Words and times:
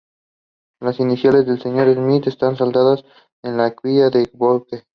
Las 0.79 0.99
iniciales 0.99 1.45
de 1.45 1.57
la 1.57 1.59
señora 1.59 1.93
Smith 1.93 2.25
están 2.25 2.55
soldadas 2.57 3.05
en 3.43 3.57
la 3.57 3.75
quilla 3.75 4.09
del 4.09 4.31
buque. 4.33 4.85